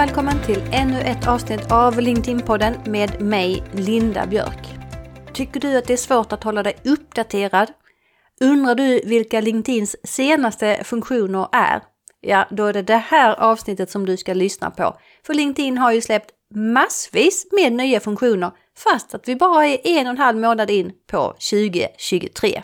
välkommen 0.00 0.42
till 0.46 0.62
ännu 0.72 1.00
ett 1.00 1.28
avsnitt 1.28 1.72
av 1.72 2.00
LinkedIn-podden 2.00 2.90
med 2.90 3.22
mig, 3.22 3.62
Linda 3.72 4.26
Björk. 4.26 4.68
Tycker 5.34 5.60
du 5.60 5.78
att 5.78 5.86
det 5.86 5.92
är 5.92 5.96
svårt 5.96 6.32
att 6.32 6.44
hålla 6.44 6.62
dig 6.62 6.76
uppdaterad? 6.84 7.72
Undrar 8.40 8.74
du 8.74 9.00
vilka 9.04 9.40
LinkedIns 9.40 9.96
senaste 10.04 10.84
funktioner 10.84 11.48
är? 11.52 11.82
Ja, 12.20 12.48
då 12.50 12.66
är 12.66 12.72
det 12.72 12.82
det 12.82 12.96
här 12.96 13.40
avsnittet 13.40 13.90
som 13.90 14.06
du 14.06 14.16
ska 14.16 14.34
lyssna 14.34 14.70
på. 14.70 14.96
För 15.26 15.34
LinkedIn 15.34 15.78
har 15.78 15.92
ju 15.92 16.00
släppt 16.00 16.30
massvis 16.54 17.46
med 17.52 17.72
nya 17.72 18.00
funktioner 18.00 18.50
fast 18.78 19.14
att 19.14 19.28
vi 19.28 19.36
bara 19.36 19.66
är 19.66 19.80
en 19.84 20.06
och 20.06 20.10
en 20.10 20.18
halv 20.18 20.38
månad 20.38 20.70
in 20.70 20.92
på 21.10 21.34
2023. 21.50 22.62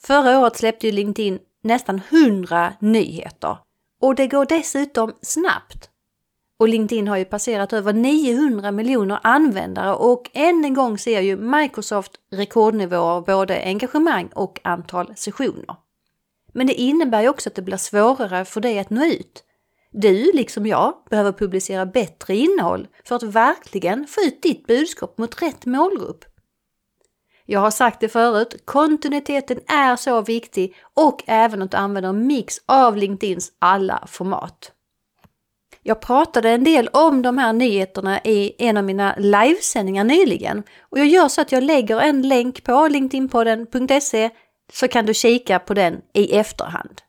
Förra 0.00 0.38
året 0.38 0.56
släppte 0.56 0.86
ju 0.86 0.92
LinkedIn 0.92 1.38
nästan 1.62 2.00
100 2.10 2.72
nyheter 2.80 3.58
och 4.00 4.14
det 4.14 4.26
går 4.26 4.46
dessutom 4.46 5.12
snabbt. 5.22 5.89
Och 6.60 6.68
LinkedIn 6.68 7.08
har 7.08 7.16
ju 7.16 7.24
passerat 7.24 7.72
över 7.72 7.92
900 7.92 8.72
miljoner 8.72 9.20
användare 9.22 9.94
och 9.94 10.30
än 10.32 10.64
en 10.64 10.74
gång 10.74 10.98
ser 10.98 11.20
ju 11.20 11.36
Microsoft 11.36 12.12
rekordnivåer 12.32 13.20
både 13.20 13.62
engagemang 13.64 14.28
och 14.34 14.60
antal 14.64 15.12
sessioner. 15.16 15.76
Men 16.52 16.66
det 16.66 16.74
innebär 16.74 17.22
ju 17.22 17.28
också 17.28 17.48
att 17.48 17.54
det 17.54 17.62
blir 17.62 17.76
svårare 17.76 18.44
för 18.44 18.60
dig 18.60 18.78
att 18.78 18.90
nå 18.90 19.04
ut. 19.04 19.44
Du, 19.92 20.32
liksom 20.32 20.66
jag, 20.66 20.94
behöver 21.10 21.32
publicera 21.32 21.86
bättre 21.86 22.36
innehåll 22.36 22.88
för 23.04 23.16
att 23.16 23.22
verkligen 23.22 24.06
få 24.06 24.20
ut 24.20 24.42
ditt 24.42 24.66
budskap 24.66 25.18
mot 25.18 25.42
rätt 25.42 25.66
målgrupp. 25.66 26.24
Jag 27.46 27.60
har 27.60 27.70
sagt 27.70 28.00
det 28.00 28.08
förut, 28.08 28.62
kontinuiteten 28.64 29.60
är 29.66 29.96
så 29.96 30.22
viktig 30.22 30.76
och 30.94 31.22
även 31.26 31.62
att 31.62 31.70
du 31.70 31.76
använder 31.76 32.10
en 32.10 32.26
mix 32.26 32.56
av 32.66 32.96
LinkedIns 32.96 33.52
alla 33.58 34.04
format. 34.06 34.72
Jag 35.82 36.00
pratade 36.00 36.50
en 36.50 36.64
del 36.64 36.88
om 36.88 37.22
de 37.22 37.38
här 37.38 37.52
nyheterna 37.52 38.20
i 38.24 38.54
en 38.58 38.76
av 38.76 38.84
mina 38.84 39.14
livesändningar 39.18 40.04
nyligen 40.04 40.62
och 40.80 40.98
jag 40.98 41.06
gör 41.06 41.28
så 41.28 41.40
att 41.40 41.52
jag 41.52 41.62
lägger 41.62 42.00
en 42.00 42.22
länk 42.22 42.64
på 42.64 42.88
linkedinpodden.se 42.88 44.30
så 44.72 44.88
kan 44.88 45.06
du 45.06 45.14
kika 45.14 45.58
på 45.58 45.74
den 45.74 46.00
i 46.14 46.36
efterhand. 46.36 47.02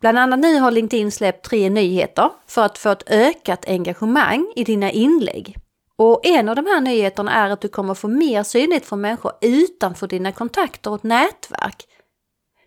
Bland 0.00 0.18
annat 0.18 0.38
nu 0.38 0.58
har 0.58 0.70
LinkedIn 0.70 1.12
släppt 1.12 1.44
tre 1.44 1.70
nyheter 1.70 2.30
för 2.46 2.64
att 2.64 2.78
få 2.78 2.90
ett 2.90 3.10
ökat 3.10 3.68
engagemang 3.68 4.52
i 4.56 4.64
dina 4.64 4.90
inlägg. 4.90 5.56
Och 5.96 6.26
en 6.26 6.48
av 6.48 6.56
de 6.56 6.66
här 6.66 6.80
nyheterna 6.80 7.32
är 7.32 7.50
att 7.50 7.60
du 7.60 7.68
kommer 7.68 7.94
få 7.94 8.08
mer 8.08 8.42
synligt 8.42 8.86
från 8.86 9.00
människor 9.00 9.32
utanför 9.40 10.06
dina 10.06 10.32
kontakter 10.32 10.90
och 10.90 11.04
nätverk. 11.04 11.84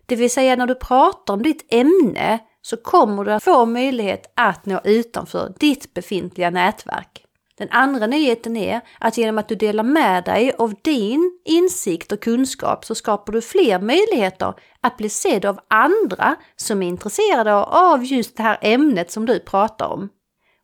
Det 0.06 0.16
vill 0.16 0.30
säga 0.30 0.56
när 0.56 0.66
du 0.66 0.74
pratar 0.74 1.34
om 1.34 1.42
ditt 1.42 1.66
ämne 1.72 2.38
så 2.62 2.76
kommer 2.76 3.24
du 3.24 3.32
att 3.32 3.44
få 3.44 3.66
möjlighet 3.66 4.32
att 4.36 4.66
nå 4.66 4.80
utanför 4.84 5.54
ditt 5.58 5.94
befintliga 5.94 6.50
nätverk. 6.50 7.24
Den 7.58 7.68
andra 7.70 8.06
nyheten 8.06 8.56
är 8.56 8.80
att 8.98 9.18
genom 9.18 9.38
att 9.38 9.48
du 9.48 9.54
delar 9.54 9.84
med 9.84 10.24
dig 10.24 10.52
av 10.58 10.74
din 10.82 11.40
insikt 11.44 12.12
och 12.12 12.20
kunskap 12.20 12.84
så 12.84 12.94
skapar 12.94 13.32
du 13.32 13.40
fler 13.40 13.80
möjligheter 13.80 14.54
att 14.80 14.96
bli 14.96 15.08
sedd 15.08 15.44
av 15.44 15.60
andra 15.68 16.36
som 16.56 16.82
är 16.82 16.88
intresserade 16.88 17.54
av 17.54 18.04
just 18.04 18.36
det 18.36 18.42
här 18.42 18.58
ämnet 18.60 19.10
som 19.10 19.26
du 19.26 19.38
pratar 19.38 19.86
om. 19.86 20.08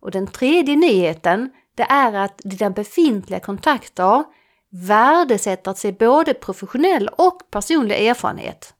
Och 0.01 0.11
den 0.11 0.27
tredje 0.27 0.77
nyheten 0.77 1.51
det 1.77 1.87
är 1.89 2.13
att 2.13 2.41
dina 2.45 2.71
befintliga 2.71 3.41
kontakter 3.41 4.25
värdesätter 4.71 5.71
att 5.71 5.79
se 5.79 5.93
både 5.93 6.35
professionell 6.35 7.09
och 7.09 7.51
personlig 7.51 8.07
erfarenhet. 8.07 8.75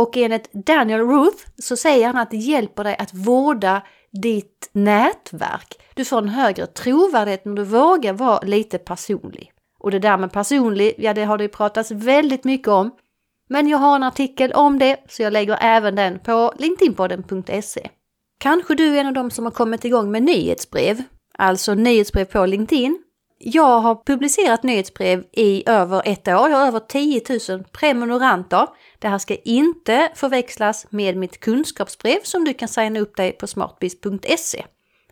Och 0.00 0.16
enligt 0.16 0.52
Daniel 0.52 1.00
Ruth 1.00 1.44
så 1.58 1.76
säger 1.76 2.06
han 2.06 2.16
att 2.16 2.30
det 2.30 2.36
hjälper 2.36 2.84
dig 2.84 2.96
att 2.98 3.14
vårda 3.14 3.82
ditt 4.10 4.70
nätverk. 4.72 5.80
Du 5.94 6.04
får 6.04 6.18
en 6.18 6.28
högre 6.28 6.66
trovärdighet 6.66 7.44
när 7.44 7.54
du 7.54 7.64
vågar 7.64 8.12
vara 8.12 8.40
lite 8.40 8.78
personlig. 8.78 9.52
Och 9.78 9.90
det 9.90 9.98
där 9.98 10.18
med 10.18 10.32
personlig, 10.32 10.94
ja 10.98 11.14
det 11.14 11.24
har 11.24 11.38
det 11.38 11.48
pratats 11.48 11.90
väldigt 11.90 12.44
mycket 12.44 12.68
om. 12.68 12.90
Men 13.48 13.68
jag 13.68 13.78
har 13.78 13.96
en 13.96 14.02
artikel 14.02 14.52
om 14.52 14.78
det 14.78 14.96
så 15.08 15.22
jag 15.22 15.32
lägger 15.32 15.58
även 15.60 15.94
den 15.94 16.18
på 16.18 16.52
linkedinpodden.se. 16.58 17.90
Kanske 18.38 18.74
du 18.74 18.96
är 18.96 19.00
en 19.00 19.06
av 19.06 19.12
dem 19.12 19.30
som 19.30 19.44
har 19.44 19.52
kommit 19.52 19.84
igång 19.84 20.10
med 20.10 20.22
nyhetsbrev, 20.22 21.02
alltså 21.38 21.74
nyhetsbrev 21.74 22.24
på 22.24 22.46
LinkedIn. 22.46 22.98
Jag 23.42 23.80
har 23.80 24.02
publicerat 24.06 24.62
nyhetsbrev 24.62 25.24
i 25.32 25.68
över 25.68 26.02
ett 26.04 26.28
år. 26.28 26.50
Jag 26.50 26.56
har 26.56 26.66
över 26.66 26.80
10 26.80 27.22
000 27.48 27.64
prenumeranter. 27.72 28.66
Det 28.98 29.08
här 29.08 29.18
ska 29.18 29.36
inte 29.36 30.10
förväxlas 30.14 30.86
med 30.90 31.16
mitt 31.16 31.40
kunskapsbrev 31.40 32.18
som 32.22 32.44
du 32.44 32.54
kan 32.54 32.68
signa 32.68 33.00
upp 33.00 33.16
dig 33.16 33.32
på 33.32 33.46
smartbiz.se. 33.46 34.64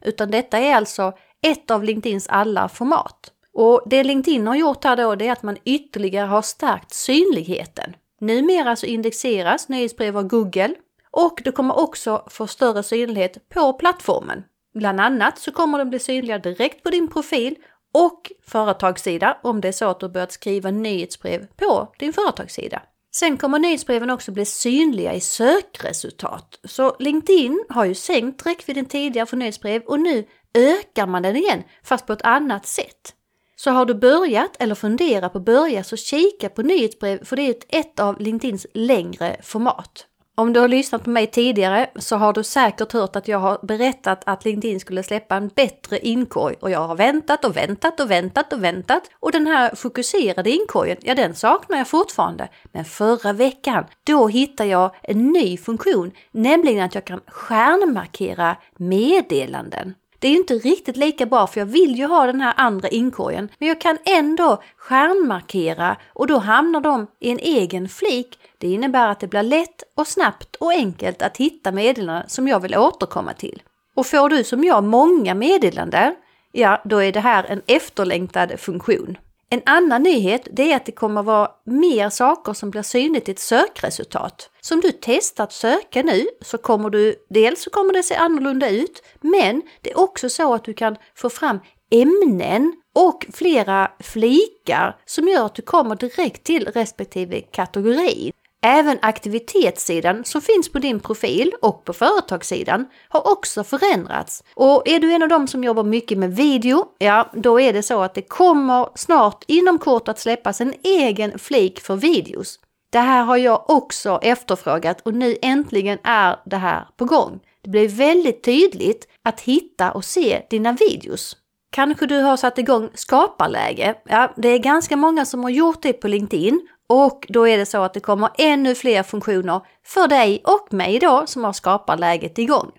Utan 0.03 0.31
detta 0.31 0.59
är 0.59 0.75
alltså 0.75 1.12
ett 1.43 1.71
av 1.71 1.84
LinkedIns 1.84 2.28
alla 2.28 2.69
format. 2.69 3.33
Och 3.55 3.83
det 3.87 4.05
LinkedIn 4.05 4.47
har 4.47 4.56
gjort 4.56 4.84
här 4.84 4.97
då 4.97 5.15
det 5.15 5.28
är 5.28 5.33
att 5.33 5.43
man 5.43 5.56
ytterligare 5.65 6.27
har 6.27 6.43
stärkt 6.43 6.94
synligheten. 6.94 7.93
Numera 8.21 8.77
så 8.77 8.87
indexeras 8.87 9.69
nyhetsbrev 9.69 10.17
av 10.17 10.25
Google 10.25 10.75
och 11.11 11.41
du 11.44 11.53
kommer 11.53 11.78
också 11.78 12.25
få 12.31 12.47
större 12.47 12.83
synlighet 12.83 13.49
på 13.49 13.72
plattformen. 13.72 14.43
Bland 14.75 15.00
annat 15.00 15.38
så 15.38 15.53
kommer 15.53 15.78
de 15.78 15.91
bli 15.91 15.99
synliga 15.99 16.38
direkt 16.38 16.83
på 16.83 16.91
din 16.91 17.09
profil 17.09 17.56
och 17.94 18.32
företagssida 18.47 19.38
om 19.43 19.60
det 19.60 19.69
är 19.69 19.72
så 19.72 19.84
att 19.84 20.00
du 20.00 20.09
börjat 20.09 20.32
skriva 20.32 20.71
nyhetsbrev 20.71 21.47
på 21.56 21.94
din 21.99 22.12
företagssida. 22.12 22.82
Sen 23.15 23.37
kommer 23.37 23.59
nyhetsbreven 23.59 24.10
också 24.10 24.32
bli 24.32 24.44
synliga 24.44 25.15
i 25.15 25.21
sökresultat. 25.21 26.60
Så 26.65 26.97
LinkedIn 26.99 27.65
har 27.69 27.84
ju 27.84 27.94
sänkt 27.94 28.47
räckvidden 28.47 28.84
tidigare 28.84 29.26
för 29.26 29.37
nyhetsbrev 29.37 29.82
och 29.82 30.00
nu 30.00 30.25
ökar 30.54 31.06
man 31.06 31.22
den 31.22 31.37
igen, 31.37 31.62
fast 31.82 32.06
på 32.06 32.12
ett 32.12 32.22
annat 32.22 32.66
sätt. 32.66 33.15
Så 33.56 33.71
har 33.71 33.84
du 33.84 33.94
börjat 33.94 34.56
eller 34.59 34.75
funderar 34.75 35.28
på 35.28 35.38
att 35.38 35.44
börja 35.44 35.84
så 35.84 35.97
kika 35.97 36.49
på 36.49 36.62
nyhetsbrev 36.62 37.25
för 37.25 37.37
det 37.37 37.43
är 37.43 37.81
ett 37.81 38.00
av 38.00 38.20
LinkedIns 38.20 38.66
längre 38.75 39.37
format. 39.43 40.06
Om 40.38 40.53
du 40.53 40.60
har 40.60 40.69
lyssnat 40.69 41.04
på 41.04 41.10
mig 41.10 41.26
tidigare 41.26 41.91
så 41.97 42.16
har 42.16 42.32
du 42.32 42.44
säkert 42.44 42.93
hört 42.93 43.16
att 43.16 43.28
jag 43.28 43.38
har 43.38 43.59
berättat 43.62 44.22
att 44.26 44.44
LinkedIn 44.44 44.81
skulle 44.81 45.03
släppa 45.03 45.37
en 45.37 45.49
bättre 45.49 45.99
inkorg 45.99 46.56
och 46.60 46.71
jag 46.71 46.88
har 46.88 46.97
väntat 46.97 47.44
och 47.44 47.56
väntat 47.56 48.00
och 48.00 48.10
väntat 48.10 48.53
och 48.53 48.65
väntat 48.65 49.03
och 49.21 49.32
den 49.32 49.47
här 49.47 49.75
fokuserade 49.75 50.50
inkorgen, 50.50 50.97
ja 51.00 51.15
den 51.15 51.34
saknar 51.34 51.78
jag 51.78 51.88
fortfarande. 51.88 52.49
Men 52.72 52.84
förra 52.84 53.32
veckan, 53.32 53.84
då 54.04 54.28
hittade 54.28 54.71
jag 54.71 54.94
en 55.03 55.32
ny 55.32 55.56
funktion, 55.56 56.12
nämligen 56.31 56.84
att 56.84 56.94
jag 56.94 57.05
kan 57.05 57.20
stjärnmarkera 57.26 58.56
meddelanden. 58.76 59.94
Det 60.19 60.29
är 60.29 60.33
ju 60.33 60.39
inte 60.39 60.55
riktigt 60.55 60.97
lika 60.97 61.27
bra 61.27 61.47
för 61.47 61.61
jag 61.61 61.67
vill 61.67 61.99
ju 61.99 62.06
ha 62.06 62.27
den 62.27 62.41
här 62.41 62.55
andra 62.56 62.89
inkorgen. 62.89 63.49
Men 63.59 63.69
jag 63.69 63.81
kan 63.81 63.99
ändå 64.05 64.62
stjärnmarkera 64.77 65.97
och 66.12 66.27
då 66.27 66.39
hamnar 66.39 66.81
de 66.81 67.06
i 67.21 67.31
en 67.31 67.39
egen 67.39 67.89
flik. 67.89 68.39
Det 68.59 68.69
innebär 68.69 69.09
att 69.09 69.21
det 69.21 69.27
blir 69.27 69.43
lätt 69.43 69.83
och 69.95 70.06
snabbt 70.06 70.56
och 70.56 70.73
enkelt 70.73 71.23
att 71.23 71.37
hitta 71.37 71.73
meddelanden 71.73 72.29
som 72.29 72.49
jag 72.49 72.61
vill 72.61 72.77
återkomma 72.77 73.33
till. 73.33 73.62
Och 73.95 74.06
får 74.06 74.29
du 74.29 74.45
som 74.45 74.65
jag 74.65 74.84
många 74.84 75.34
meddelanden, 75.34 76.15
ja 76.53 76.81
då 76.85 77.03
är 77.03 77.12
det 77.12 77.21
här 77.21 77.45
en 77.45 77.62
efterlängtad 77.67 78.61
funktion. 78.61 79.19
En 79.51 79.63
annan 79.67 80.03
nyhet 80.03 80.49
det 80.53 80.73
är 80.73 80.77
att 80.77 80.87
det 80.87 80.93
kommer 80.93 81.23
vara 81.23 81.51
mer 81.65 82.11
saker 82.11 82.53
som 82.53 82.71
blir 82.71 82.83
synligt 82.83 83.29
i 83.29 83.33
ett 83.33 83.39
sökresultat. 83.39 84.51
Så 84.61 84.75
om 84.75 84.81
du 84.81 84.93
testar 85.01 85.45
att 85.45 85.53
söka 85.53 86.03
nu 86.03 86.27
så 86.41 86.59
kommer 86.59 86.91
du, 86.91 87.15
dels 87.31 87.63
så 87.63 87.71
kommer 87.71 87.93
det 87.93 88.03
se 88.03 88.15
annorlunda 88.15 88.71
ut, 88.71 89.03
men 89.21 89.63
det 89.81 89.91
är 89.91 89.99
också 89.99 90.29
så 90.29 90.55
att 90.55 90.65
du 90.65 90.75
kan 90.75 90.97
få 91.15 91.31
fram 91.31 91.61
ämnen 91.91 92.73
och 92.95 93.27
flera 93.33 93.91
flikar 94.01 94.97
som 95.07 95.29
gör 95.29 95.47
att 95.47 95.55
du 95.55 95.63
kommer 95.63 95.97
direkt 95.97 96.45
till 96.45 96.69
respektive 96.69 97.41
kategori. 97.41 98.33
Även 98.63 98.99
aktivitetssidan 99.03 100.25
som 100.25 100.41
finns 100.41 100.73
på 100.73 100.79
din 100.79 101.00
profil 101.00 101.53
och 101.62 101.85
på 101.85 101.93
företagssidan 101.93 102.87
har 103.09 103.31
också 103.31 103.65
förändrats. 103.65 104.44
Och 104.55 104.88
är 104.88 105.00
du 105.00 105.12
en 105.12 105.23
av 105.23 105.29
dem 105.29 105.47
som 105.47 105.65
jobbar 105.65 105.85
mycket 105.85 106.19
med 106.19 106.37
video, 106.37 106.85
ja 106.99 107.31
då 107.32 107.61
är 107.61 107.73
det 107.73 107.82
så 107.82 108.03
att 108.03 108.15
det 108.15 108.23
kommer 108.23 108.88
snart 108.94 109.44
inom 109.47 109.79
kort 109.79 110.09
att 110.09 110.19
släppas 110.19 110.61
en 110.61 110.75
egen 110.82 111.38
flik 111.38 111.81
för 111.81 111.97
videos. 111.97 112.59
Det 112.93 112.99
här 112.99 113.23
har 113.23 113.37
jag 113.37 113.71
också 113.71 114.19
efterfrågat 114.23 115.00
och 115.00 115.15
nu 115.15 115.37
äntligen 115.43 115.99
är 116.05 116.37
det 116.44 116.56
här 116.56 116.88
på 116.97 117.05
gång. 117.05 117.41
Det 117.62 117.71
blir 117.71 117.88
väldigt 117.88 118.44
tydligt 118.44 119.09
att 119.25 119.41
hitta 119.41 119.93
och 119.93 120.05
se 120.05 120.43
dina 120.50 120.73
videos. 120.73 121.37
Kanske 121.71 122.06
du 122.06 122.21
har 122.21 122.37
satt 122.37 122.59
igång 122.59 122.88
skaparläge? 122.94 123.94
Ja, 124.09 124.32
det 124.37 124.49
är 124.49 124.59
ganska 124.59 124.97
många 124.97 125.25
som 125.25 125.43
har 125.43 125.50
gjort 125.50 125.82
det 125.82 125.93
på 125.93 126.09
LinkedIn 126.09 126.69
och 126.88 127.26
då 127.29 127.49
är 127.49 127.58
det 127.58 127.67
så 127.67 127.82
att 127.82 127.94
det 127.94 128.00
kommer 128.00 128.31
ännu 128.38 128.75
fler 128.75 129.02
funktioner 129.02 129.61
för 129.85 130.08
dig 130.08 130.43
och 130.44 130.73
mig 130.73 130.99
då 130.99 131.26
som 131.26 131.44
har 131.44 131.52
skaparläget 131.52 132.38
igång. 132.38 132.70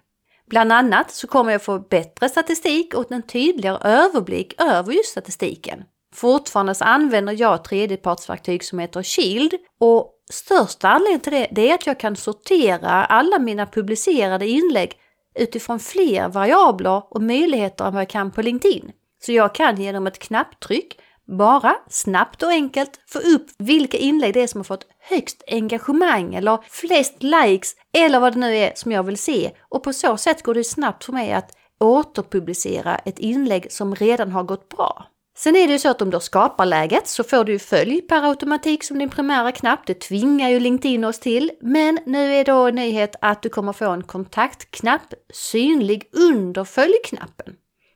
Bland 0.50 0.74
annat 0.74 1.12
så 1.12 1.28
kommer 1.28 1.52
jag 1.52 1.64
få 1.64 1.80
bättre 1.80 2.30
statistik 2.30 2.94
och 2.94 3.12
en 3.12 3.22
tydligare 3.22 3.78
överblick 3.84 4.62
över 4.62 4.94
just 4.94 5.10
statistiken. 5.10 5.84
Fortfarande 6.14 6.76
så 6.76 6.84
använder 6.84 7.34
jag 7.40 7.64
tredjepartsverktyg 7.64 8.64
som 8.64 8.80
heter 8.80 9.04
Shield 9.04 9.54
och 9.80 10.14
största 10.32 10.90
anledningen 10.90 11.20
till 11.20 11.48
det 11.52 11.70
är 11.70 11.74
att 11.74 11.88
jag 11.88 12.00
kan 12.00 12.16
sortera 12.16 13.06
alla 13.06 13.40
mina 13.40 13.66
publicerade 13.66 14.48
inlägg 14.48 14.94
utifrån 15.40 15.80
fler 15.80 16.30
variabler 16.30 17.04
och 17.10 17.22
möjligheter 17.22 17.86
än 17.86 17.94
vad 17.94 18.02
jag 18.02 18.10
kan 18.10 18.32
på 18.32 18.42
LinkedIn. 18.42 18.92
Så 19.22 19.32
jag 19.32 19.56
kan 19.56 19.82
genom 19.82 20.08
ett 20.08 20.20
knapptryck 20.20 20.99
bara 21.38 21.76
snabbt 21.90 22.44
och 22.44 22.50
enkelt 22.50 23.00
få 23.08 23.20
upp 23.20 23.46
vilka 23.58 23.98
inlägg 23.98 24.34
det 24.34 24.42
är 24.42 24.48
som 24.48 24.60
har 24.60 24.64
fått 24.64 24.86
högst 25.00 25.44
engagemang 25.48 26.36
eller 26.36 26.60
flest 26.70 27.24
likes 27.24 27.76
eller 27.94 28.20
vad 28.20 28.34
det 28.34 28.40
nu 28.40 28.56
är 28.56 28.72
som 28.76 28.92
jag 28.92 29.04
vill 29.04 29.18
se. 29.18 29.52
Och 29.70 29.84
på 29.84 29.94
så 29.94 30.18
sätt 30.18 30.44
går 30.44 30.54
det 30.54 30.64
snabbt 30.64 31.04
för 31.04 31.14
mig 31.14 31.34
att 31.34 31.52
återpublicera 31.80 32.96
ett 32.96 33.20
inlägg 33.20 33.72
som 33.72 33.96
redan 33.96 34.32
har 34.32 34.44
gått 34.44 34.70
bra. 34.70 35.06
Sen 35.38 35.56
är 35.56 35.68
det 35.68 35.74
ju 35.74 35.80
så 35.80 35.90
att 35.90 36.02
om 36.02 36.10
du 36.10 36.20
skapar 36.20 36.66
läget 36.66 37.08
så 37.08 37.24
får 37.24 37.44
du 37.44 37.52
ju 37.52 37.60
följ 37.60 38.02
per 38.02 38.24
automatik 38.24 38.84
som 38.84 39.00
din 39.00 39.10
primära 39.10 39.52
knapp. 39.52 39.88
Det 39.88 39.94
tvingar 39.94 40.50
ju 40.50 40.60
LinkedIn 40.60 41.04
oss 41.04 41.20
till. 41.20 41.52
Men 41.62 42.00
nu 42.06 42.34
är 42.34 42.46
då 42.46 42.68
en 42.68 42.76
nyhet 42.76 43.16
att 43.22 43.42
du 43.42 43.50
kommer 43.50 43.74
få 43.74 43.90
en 43.90 44.04
kontaktknapp 44.04 45.14
synlig 45.34 46.10
under 46.12 46.64
följknappen. 46.64 47.54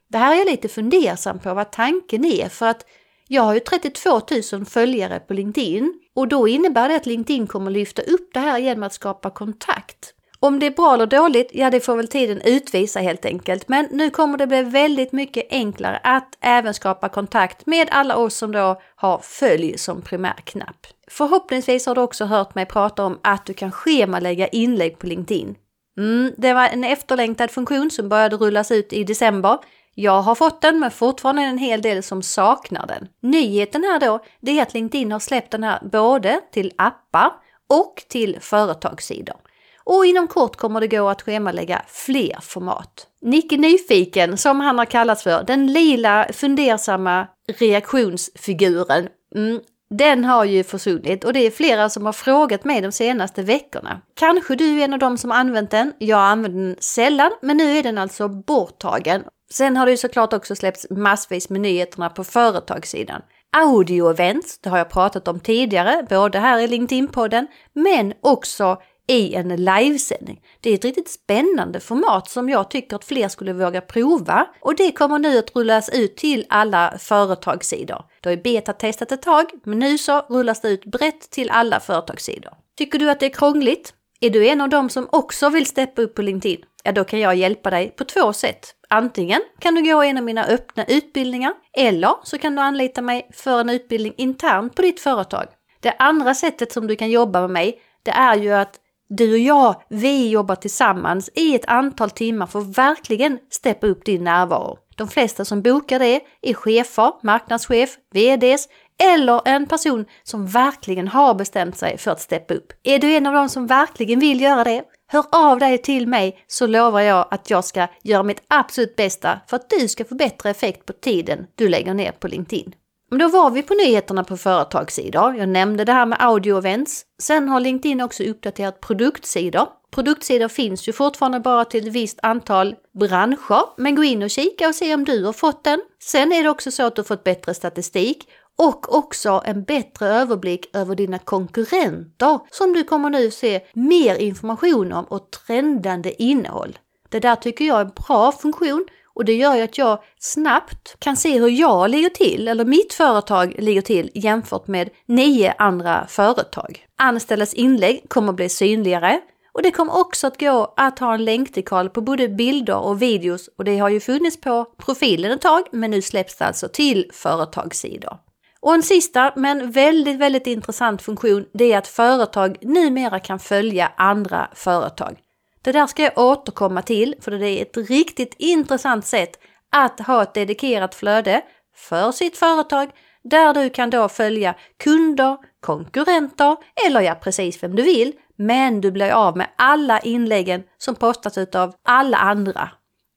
Det 0.09 0.17
här 0.17 0.33
är 0.33 0.37
jag 0.37 0.47
lite 0.47 0.69
fundersam 0.69 1.39
på 1.39 1.53
vad 1.53 1.71
tanken 1.71 2.25
är 2.25 2.49
för 2.49 2.65
att 2.65 2.85
jag 3.33 3.43
har 3.43 3.53
ju 3.53 3.59
32 3.59 4.21
000 4.53 4.65
följare 4.65 5.19
på 5.19 5.33
LinkedIn 5.33 5.93
och 6.15 6.27
då 6.27 6.47
innebär 6.47 6.89
det 6.89 6.95
att 6.95 7.05
LinkedIn 7.05 7.47
kommer 7.47 7.71
lyfta 7.71 8.01
upp 8.01 8.29
det 8.33 8.39
här 8.39 8.59
genom 8.59 8.83
att 8.83 8.93
skapa 8.93 9.29
kontakt. 9.29 10.13
Om 10.39 10.59
det 10.59 10.65
är 10.65 10.71
bra 10.71 10.93
eller 10.93 11.05
dåligt, 11.05 11.49
ja 11.53 11.69
det 11.69 11.79
får 11.79 11.95
väl 11.95 12.07
tiden 12.07 12.41
utvisa 12.45 12.99
helt 12.99 13.25
enkelt. 13.25 13.69
Men 13.69 13.87
nu 13.91 14.09
kommer 14.09 14.37
det 14.37 14.47
bli 14.47 14.61
väldigt 14.61 15.11
mycket 15.11 15.47
enklare 15.49 15.99
att 16.03 16.37
även 16.41 16.73
skapa 16.73 17.09
kontakt 17.09 17.65
med 17.65 17.87
alla 17.91 18.15
oss 18.15 18.35
som 18.35 18.51
då 18.51 18.81
har 18.95 19.19
följ 19.23 19.77
som 19.77 20.01
primärknapp. 20.01 20.87
Förhoppningsvis 21.11 21.85
har 21.85 21.95
du 21.95 22.01
också 22.01 22.25
hört 22.25 22.55
mig 22.55 22.65
prata 22.65 23.05
om 23.05 23.19
att 23.23 23.45
du 23.45 23.53
kan 23.53 23.71
schemalägga 23.71 24.47
inlägg 24.47 24.99
på 24.99 25.07
LinkedIn. 25.07 25.55
Mm, 25.97 26.31
det 26.37 26.53
var 26.53 26.67
en 26.67 26.83
efterlängtad 26.83 27.51
funktion 27.51 27.91
som 27.91 28.09
började 28.09 28.37
rullas 28.37 28.71
ut 28.71 28.93
i 28.93 29.03
december. 29.03 29.57
Jag 29.95 30.21
har 30.21 30.35
fått 30.35 30.61
den 30.61 30.79
men 30.79 30.91
fortfarande 30.91 31.41
en 31.41 31.57
hel 31.57 31.81
del 31.81 32.03
som 32.03 32.23
saknar 32.23 32.87
den. 32.87 33.07
Nyheten 33.21 33.83
här 33.83 33.99
då, 33.99 34.19
det 34.39 34.59
är 34.59 34.61
att 34.61 34.73
LinkedIn 34.73 35.11
har 35.11 35.19
släppt 35.19 35.51
den 35.51 35.63
här 35.63 35.79
både 35.91 36.41
till 36.51 36.71
appar 36.75 37.31
och 37.69 38.03
till 38.07 38.37
företagssidor. 38.41 39.35
Och 39.83 40.05
inom 40.05 40.27
kort 40.27 40.55
kommer 40.55 40.81
det 40.81 40.87
gå 40.87 41.09
att 41.09 41.21
schemalägga 41.21 41.81
fler 41.87 42.37
format. 42.41 43.07
Nicke 43.21 43.57
Nyfiken, 43.57 44.37
som 44.37 44.59
han 44.59 44.77
har 44.77 44.85
kallats 44.85 45.23
för, 45.23 45.43
den 45.43 45.67
lila 45.73 46.27
fundersamma 46.33 47.27
reaktionsfiguren, 47.59 49.07
mm, 49.35 49.59
den 49.89 50.25
har 50.25 50.45
ju 50.45 50.63
försvunnit 50.63 51.23
och 51.23 51.33
det 51.33 51.39
är 51.39 51.51
flera 51.51 51.89
som 51.89 52.05
har 52.05 52.13
frågat 52.13 52.65
mig 52.65 52.81
de 52.81 52.91
senaste 52.91 53.41
veckorna. 53.41 54.01
Kanske 54.13 54.55
du 54.55 54.79
är 54.79 54.85
en 54.85 54.93
av 54.93 54.99
dem 54.99 55.17
som 55.17 55.31
använt 55.31 55.71
den. 55.71 55.93
Jag 55.97 56.19
använder 56.19 56.63
den 56.63 56.75
sällan, 56.79 57.31
men 57.41 57.57
nu 57.57 57.77
är 57.77 57.83
den 57.83 57.97
alltså 57.97 58.27
borttagen. 58.27 59.23
Sen 59.53 59.77
har 59.77 59.85
det 59.85 59.91
ju 59.91 59.97
såklart 59.97 60.33
också 60.33 60.55
släppts 60.55 60.87
massvis 60.89 61.49
med 61.49 61.61
nyheterna 61.61 62.09
på 62.09 62.23
företagssidan. 62.23 63.21
Audio-events, 63.57 64.59
det 64.61 64.69
har 64.69 64.77
jag 64.77 64.89
pratat 64.89 65.27
om 65.27 65.39
tidigare, 65.39 66.05
både 66.09 66.39
här 66.39 66.59
i 66.59 66.67
LinkedIn-podden, 66.67 67.47
men 67.73 68.13
också 68.21 68.81
i 69.07 69.33
en 69.33 69.49
livesändning. 69.49 70.41
Det 70.61 70.69
är 70.69 70.73
ett 70.73 70.85
riktigt 70.85 71.09
spännande 71.09 71.79
format 71.79 72.29
som 72.29 72.49
jag 72.49 72.69
tycker 72.69 72.95
att 72.95 73.05
fler 73.05 73.27
skulle 73.27 73.53
våga 73.53 73.81
prova 73.81 74.47
och 74.61 74.75
det 74.75 74.91
kommer 74.91 75.19
nu 75.19 75.37
att 75.37 75.55
rullas 75.55 75.89
ut 75.89 76.17
till 76.17 76.45
alla 76.49 76.97
företagssidor. 76.99 78.05
Det 78.21 78.29
har 78.29 78.35
ju 78.35 78.41
beta-testat 78.41 79.11
ett 79.11 79.21
tag, 79.21 79.45
men 79.63 79.79
nu 79.79 79.97
så 79.97 80.19
rullas 80.29 80.61
det 80.61 80.69
ut 80.69 80.85
brett 80.85 81.29
till 81.29 81.49
alla 81.49 81.79
företagssidor. 81.79 82.53
Tycker 82.77 82.99
du 82.99 83.09
att 83.09 83.19
det 83.19 83.25
är 83.25 83.33
krångligt? 83.33 83.93
Är 84.19 84.29
du 84.29 84.47
en 84.47 84.61
av 84.61 84.69
dem 84.69 84.89
som 84.89 85.07
också 85.11 85.49
vill 85.49 85.65
steppa 85.65 86.01
upp 86.01 86.15
på 86.15 86.21
LinkedIn? 86.21 86.61
Ja, 86.83 86.91
då 86.91 87.03
kan 87.03 87.19
jag 87.19 87.35
hjälpa 87.35 87.69
dig 87.69 87.89
på 87.97 88.03
två 88.03 88.33
sätt. 88.33 88.75
Antingen 88.93 89.41
kan 89.59 89.75
du 89.75 89.81
gå 89.81 90.03
en 90.03 90.17
av 90.17 90.23
mina 90.23 90.45
öppna 90.45 90.85
utbildningar 90.85 91.53
eller 91.77 92.15
så 92.23 92.37
kan 92.37 92.55
du 92.55 92.61
anlita 92.61 93.01
mig 93.01 93.29
för 93.33 93.59
en 93.59 93.69
utbildning 93.69 94.13
internt 94.17 94.75
på 94.75 94.81
ditt 94.81 94.99
företag. 94.99 95.45
Det 95.79 95.95
andra 95.99 96.33
sättet 96.33 96.71
som 96.71 96.87
du 96.87 96.95
kan 96.95 97.09
jobba 97.09 97.41
med 97.41 97.49
mig, 97.49 97.79
det 98.03 98.11
är 98.11 98.35
ju 98.35 98.51
att 98.51 98.75
du 99.09 99.31
och 99.31 99.39
jag, 99.39 99.81
vi 99.89 100.29
jobbar 100.29 100.55
tillsammans 100.55 101.29
i 101.35 101.55
ett 101.55 101.65
antal 101.65 102.09
timmar 102.09 102.47
för 102.47 102.59
att 102.59 102.77
verkligen 102.77 103.39
steppa 103.49 103.87
upp 103.87 104.05
din 104.05 104.23
närvaro. 104.23 104.77
De 104.97 105.07
flesta 105.07 105.45
som 105.45 105.61
bokar 105.61 105.99
det 105.99 106.21
är 106.41 106.53
chefer, 106.53 107.11
marknadschef, 107.23 107.97
VDs 108.11 108.67
eller 109.03 109.41
en 109.45 109.65
person 109.65 110.05
som 110.23 110.47
verkligen 110.47 111.07
har 111.07 111.33
bestämt 111.33 111.77
sig 111.77 111.97
för 111.97 112.11
att 112.11 112.21
steppa 112.21 112.53
upp. 112.53 112.73
Är 112.83 112.99
du 112.99 113.13
en 113.13 113.27
av 113.27 113.33
dem 113.33 113.49
som 113.49 113.67
verkligen 113.67 114.19
vill 114.19 114.41
göra 114.41 114.63
det? 114.63 114.83
Hör 115.13 115.25
av 115.31 115.59
dig 115.59 115.77
till 115.77 116.07
mig 116.07 116.39
så 116.47 116.67
lovar 116.67 117.01
jag 117.01 117.27
att 117.31 117.49
jag 117.49 117.65
ska 117.65 117.87
göra 118.03 118.23
mitt 118.23 118.43
absolut 118.47 118.95
bästa 118.95 119.39
för 119.47 119.55
att 119.55 119.69
du 119.69 119.87
ska 119.87 120.05
få 120.05 120.15
bättre 120.15 120.49
effekt 120.49 120.85
på 120.85 120.93
tiden 120.93 121.47
du 121.55 121.69
lägger 121.69 121.93
ner 121.93 122.11
på 122.11 122.27
LinkedIn. 122.27 122.75
Men 123.09 123.19
då 123.19 123.27
var 123.27 123.49
vi 123.49 123.63
på 123.63 123.73
nyheterna 123.73 124.23
på 124.23 124.37
företagssidor. 124.37 125.35
Jag 125.35 125.49
nämnde 125.49 125.85
det 125.85 125.91
här 125.91 126.05
med 126.05 126.17
audio-events. 126.21 127.01
Sen 127.21 127.49
har 127.49 127.59
LinkedIn 127.59 128.01
också 128.01 128.23
uppdaterat 128.23 128.81
produktsidor. 128.81 129.67
Produktsidor 129.91 130.47
finns 130.47 130.87
ju 130.87 130.93
fortfarande 130.93 131.39
bara 131.39 131.65
till 131.65 131.87
ett 131.87 131.93
visst 131.93 132.19
antal 132.23 132.75
branscher, 132.99 133.81
men 133.81 133.95
gå 133.95 134.03
in 134.03 134.23
och 134.23 134.29
kika 134.29 134.67
och 134.67 134.75
se 134.75 134.93
om 134.93 135.05
du 135.05 135.25
har 135.25 135.33
fått 135.33 135.63
den. 135.63 135.81
Sen 136.03 136.31
är 136.31 136.43
det 136.43 136.49
också 136.49 136.71
så 136.71 136.83
att 136.83 136.95
du 136.95 136.99
har 137.01 137.07
fått 137.07 137.23
bättre 137.23 137.53
statistik 137.53 138.27
och 138.57 138.95
också 138.95 139.41
en 139.45 139.63
bättre 139.63 140.07
överblick 140.07 140.75
över 140.75 140.95
dina 140.95 141.19
konkurrenter 141.19 142.39
som 142.51 142.73
du 142.73 142.83
kommer 142.83 143.09
nu 143.09 143.31
se 143.31 143.61
mer 143.73 144.15
information 144.15 144.93
om 144.93 145.05
och 145.05 145.31
trendande 145.31 146.23
innehåll. 146.23 146.77
Det 147.09 147.19
där 147.19 147.35
tycker 147.35 147.65
jag 147.65 147.77
är 147.77 147.85
en 147.85 147.91
bra 148.07 148.31
funktion 148.31 148.85
och 149.15 149.25
det 149.25 149.33
gör 149.33 149.55
ju 149.55 149.61
att 149.61 149.77
jag 149.77 150.03
snabbt 150.19 150.99
kan 150.99 151.17
se 151.17 151.39
hur 151.39 151.49
jag 151.49 151.89
ligger 151.89 152.09
till, 152.09 152.47
eller 152.47 152.65
mitt 152.65 152.93
företag 152.93 153.55
ligger 153.57 153.81
till 153.81 154.11
jämfört 154.13 154.67
med 154.67 154.89
nio 155.05 155.53
andra 155.57 156.07
företag. 156.07 156.85
Anställdas 156.97 157.53
inlägg 157.53 158.05
kommer 158.09 158.29
att 158.29 158.35
bli 158.35 158.49
synligare 158.49 159.21
och 159.53 159.63
det 159.63 159.71
kommer 159.71 159.99
också 159.99 160.27
att 160.27 160.39
gå 160.39 160.73
att 160.77 160.99
ha 160.99 161.13
en 161.13 161.25
länkdekal 161.25 161.89
på 161.89 162.01
både 162.01 162.27
bilder 162.27 162.77
och 162.77 163.01
videos 163.01 163.49
och 163.57 163.63
det 163.63 163.77
har 163.77 163.89
ju 163.89 163.99
funnits 163.99 164.41
på 164.41 164.65
profilen 164.77 165.31
ett 165.31 165.41
tag 165.41 165.63
men 165.71 165.91
nu 165.91 166.01
släpps 166.01 166.35
det 166.37 166.45
alltså 166.45 166.67
till 166.67 167.09
företagssidor. 167.13 168.17
Och 168.63 168.73
en 168.73 168.83
sista 168.83 169.33
men 169.35 169.71
väldigt, 169.71 170.17
väldigt 170.17 170.47
intressant 170.47 171.01
funktion 171.01 171.45
det 171.53 171.73
är 171.73 171.77
att 171.77 171.87
företag 171.87 172.57
numera 172.61 173.19
kan 173.19 173.39
följa 173.39 173.91
andra 173.97 174.49
företag. 174.53 175.19
Det 175.61 175.71
där 175.71 175.87
ska 175.87 176.03
jag 176.03 176.17
återkomma 176.17 176.81
till 176.81 177.15
för 177.21 177.31
det 177.31 177.49
är 177.49 177.61
ett 177.61 177.89
riktigt 177.89 178.35
intressant 178.37 179.05
sätt 179.05 179.39
att 179.71 179.99
ha 179.99 180.23
ett 180.23 180.33
dedikerat 180.33 180.95
flöde 180.95 181.41
för 181.75 182.11
sitt 182.11 182.37
företag 182.37 182.89
där 183.23 183.53
du 183.53 183.69
kan 183.69 183.89
då 183.89 184.09
följa 184.09 184.55
kunder, 184.83 185.37
konkurrenter 185.59 186.57
eller 186.87 187.01
ja 187.01 187.15
precis 187.15 187.63
vem 187.63 187.75
du 187.75 187.83
vill. 187.83 188.13
Men 188.35 188.81
du 188.81 188.91
blir 188.91 189.11
av 189.11 189.37
med 189.37 189.47
alla 189.55 189.99
inläggen 189.99 190.63
som 190.77 190.95
postas 190.95 191.37
av 191.37 191.73
alla 191.83 192.17
andra. 192.17 192.69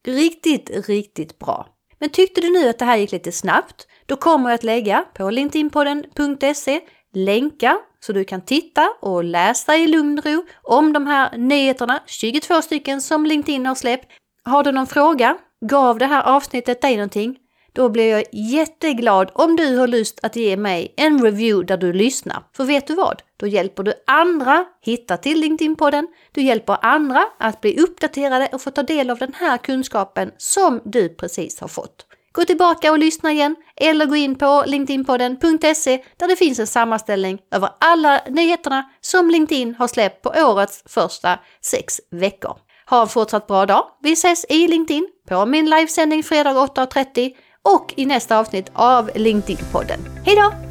Riktigt, 0.06 0.88
riktigt 0.88 1.38
bra. 1.38 1.75
Men 1.98 2.08
tyckte 2.08 2.40
du 2.40 2.50
nu 2.50 2.68
att 2.68 2.78
det 2.78 2.84
här 2.84 2.96
gick 2.96 3.12
lite 3.12 3.32
snabbt? 3.32 3.86
Då 4.06 4.16
kommer 4.16 4.50
jag 4.50 4.54
att 4.54 4.64
lägga 4.64 5.04
på 5.14 5.30
linkedinpodden.se 5.30 6.80
länkar 7.14 7.76
så 8.00 8.12
du 8.12 8.24
kan 8.24 8.40
titta 8.40 8.88
och 9.00 9.24
läsa 9.24 9.76
i 9.76 9.86
lugn 9.86 10.18
och 10.18 10.26
ro 10.26 10.44
om 10.62 10.92
de 10.92 11.06
här 11.06 11.36
nyheterna, 11.36 12.00
22 12.06 12.62
stycken 12.62 13.00
som 13.00 13.26
LinkedIn 13.26 13.66
har 13.66 13.74
släppt. 13.74 14.12
Har 14.44 14.64
du 14.64 14.72
någon 14.72 14.86
fråga? 14.86 15.36
Gav 15.60 15.98
det 15.98 16.06
här 16.06 16.22
avsnittet 16.22 16.82
dig 16.82 16.96
någonting? 16.96 17.36
Då 17.76 17.88
blir 17.88 18.10
jag 18.10 18.24
jätteglad 18.32 19.30
om 19.34 19.56
du 19.56 19.76
har 19.76 19.88
lust 19.88 20.20
att 20.22 20.36
ge 20.36 20.56
mig 20.56 20.94
en 20.96 21.22
review 21.22 21.66
där 21.66 21.76
du 21.76 21.92
lyssnar. 21.92 22.42
För 22.56 22.64
vet 22.64 22.86
du 22.86 22.94
vad? 22.94 23.22
Då 23.36 23.46
hjälper 23.46 23.82
du 23.82 23.92
andra 24.06 24.64
hitta 24.82 25.16
till 25.16 25.40
LinkedIn-podden. 25.40 26.06
Du 26.32 26.42
hjälper 26.42 26.76
andra 26.82 27.24
att 27.38 27.60
bli 27.60 27.80
uppdaterade 27.80 28.48
och 28.52 28.62
få 28.62 28.70
ta 28.70 28.82
del 28.82 29.10
av 29.10 29.18
den 29.18 29.32
här 29.34 29.58
kunskapen 29.58 30.30
som 30.36 30.80
du 30.84 31.08
precis 31.08 31.60
har 31.60 31.68
fått. 31.68 32.06
Gå 32.32 32.44
tillbaka 32.44 32.92
och 32.92 32.98
lyssna 32.98 33.32
igen 33.32 33.56
eller 33.76 34.06
gå 34.06 34.16
in 34.16 34.34
på 34.34 34.64
linkedinpodden.se 34.66 36.04
där 36.16 36.28
det 36.28 36.36
finns 36.36 36.58
en 36.58 36.66
sammanställning 36.66 37.38
över 37.50 37.70
alla 37.80 38.20
nyheterna 38.28 38.90
som 39.00 39.30
LinkedIn 39.30 39.74
har 39.74 39.88
släppt 39.88 40.22
på 40.22 40.32
årets 40.36 40.82
första 40.86 41.38
sex 41.60 42.00
veckor. 42.10 42.56
Ha 42.90 43.02
en 43.02 43.08
fortsatt 43.08 43.46
bra 43.46 43.66
dag. 43.66 43.84
Vi 44.02 44.12
ses 44.12 44.44
i 44.48 44.68
LinkedIn 44.68 45.08
på 45.28 45.46
min 45.46 45.70
livesändning 45.70 46.22
fredag 46.22 46.52
8.30 46.52 47.32
och 47.74 47.94
i 47.96 48.06
nästa 48.06 48.38
avsnitt 48.38 48.70
av 48.72 49.10
LinkedIn-podden. 49.14 49.98
Hej 50.24 50.36
då! 50.36 50.65